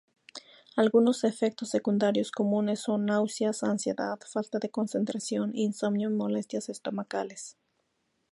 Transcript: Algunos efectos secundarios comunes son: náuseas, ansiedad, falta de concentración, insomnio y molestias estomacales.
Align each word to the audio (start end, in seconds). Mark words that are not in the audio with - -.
Algunos 0.75 1.23
efectos 1.23 1.69
secundarios 1.69 2.31
comunes 2.31 2.79
son: 2.79 3.05
náuseas, 3.05 3.61
ansiedad, 3.61 4.17
falta 4.27 4.57
de 4.57 4.71
concentración, 4.71 5.51
insomnio 5.53 6.09
y 6.09 6.13
molestias 6.13 6.69
estomacales. 6.69 7.55